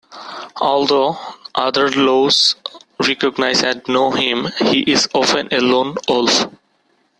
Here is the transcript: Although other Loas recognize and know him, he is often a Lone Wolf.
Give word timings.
Although 0.59 1.19
other 1.53 1.89
Loas 1.91 2.55
recognize 3.07 3.61
and 3.61 3.87
know 3.87 4.09
him, 4.09 4.47
he 4.59 4.79
is 4.91 5.07
often 5.13 5.47
a 5.51 5.59
Lone 5.59 5.95
Wolf. 6.09 6.45